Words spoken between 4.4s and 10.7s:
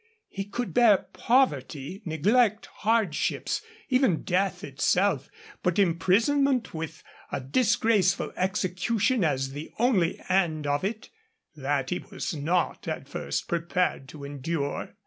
itself; but imprisonment, with a disgraceful execution as the only end